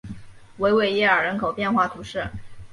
[0.57, 2.27] 维维耶尔人口变化图示